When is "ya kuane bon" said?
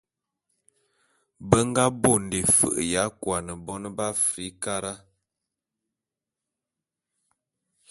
2.93-3.83